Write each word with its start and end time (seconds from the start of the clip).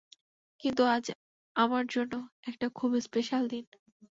কিন্তু 0.61 0.81
আজ 0.87 1.05
আমার 1.55 1.83
জন্য 1.87 2.13
একটা 2.43 2.67
খুব 2.75 2.91
স্পেশাল 2.99 3.43
দিন। 3.47 3.65